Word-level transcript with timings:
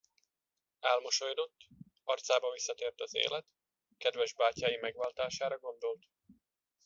Elmosolyodott, 0.79 1.55
arcába 2.03 2.51
visszatért 2.51 3.01
az 3.01 3.15
élet, 3.15 3.45
kedves 3.97 4.33
bátyái 4.33 4.77
megváltására 4.81 5.59
gondolt. 5.59 6.07